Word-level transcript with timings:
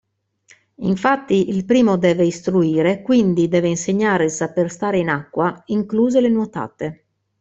Infatti, 0.77 1.49
il 1.49 1.63
primo 1.63 1.95
deve 1.95 2.25
istruire 2.25 3.03
quindi 3.03 3.47
deve 3.47 3.67
insegnare 3.69 4.23
il 4.23 4.31
saper 4.31 4.71
stare 4.71 4.97
in 4.97 5.09
acqua, 5.09 5.61
incluse 5.67 6.19
le 6.21 6.29
nuotate. 6.29 7.05